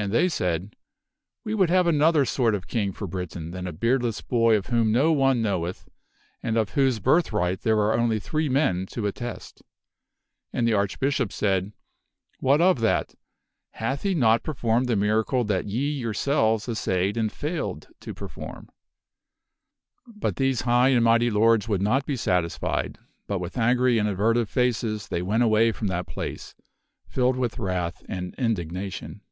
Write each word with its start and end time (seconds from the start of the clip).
And 0.00 0.12
they 0.12 0.28
said," 0.28 0.76
We 1.44 1.54
would 1.54 1.70
have 1.70 1.88
another 1.88 2.24
sort 2.24 2.54
of 2.54 2.68
king 2.68 2.92
for 2.92 3.08
Britain 3.08 3.50
than 3.50 3.66
a 3.66 3.72
beardless 3.72 4.20
boy 4.20 4.56
of 4.56 4.66
whom 4.68 4.92
no 4.92 5.10
one 5.10 5.42
knoweth 5.42 5.88
and 6.40 6.56
of 6.56 6.70
whose 6.74 7.00
birthright 7.00 7.62
there 7.62 7.78
are 7.78 7.98
only 7.98 8.20
three 8.20 8.48
men 8.48 8.86
to 8.90 9.08
attest.*' 9.08 9.60
And 10.52 10.68
the 10.68 10.72
Archbishop 10.72 11.32
said?" 11.32 11.72
What 12.38 12.60
of 12.60 12.78
that? 12.78 13.16
Hath 13.70 14.04
he 14.04 14.14
not 14.14 14.44
performed 14.44 14.86
the 14.86 14.94
miracle 14.94 15.42
that 15.42 15.66
ye 15.66 15.90
yourselves 15.90 16.68
assayed 16.68 17.16
and 17.16 17.32
failed 17.32 17.88
to 18.02 18.14
perform?" 18.14 18.68
But 20.24 20.36
these 20.36 20.60
high 20.60 20.90
and 20.90 21.02
mighty 21.04 21.28
lords 21.28 21.66
would 21.66 21.82
not 21.82 22.06
be 22.06 22.14
satisfied, 22.14 22.98
but 23.26 23.40
with 23.40 23.58
angry 23.58 23.98
and 23.98 24.08
averted 24.08 24.48
faces 24.48 25.08
they 25.08 25.22
went 25.22 25.42
away 25.42 25.72
from 25.72 25.88
that 25.88 26.06
place, 26.06 26.54
filled 27.08 27.34
with 27.34 27.58
wrath 27.58 28.04
and 28.08 28.32
indignation. 28.36 29.22